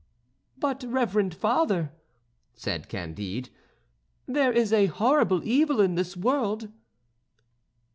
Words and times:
"But, 0.57 0.83
reverend 0.87 1.35
father," 1.35 1.91
said 2.55 2.89
Candide, 2.89 3.49
"there 4.25 4.51
is 4.51 4.71
horrible 4.73 5.43
evil 5.45 5.79
in 5.79 5.93
this 5.93 6.17
world." 6.17 6.71